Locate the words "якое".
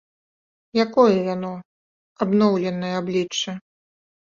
0.83-1.13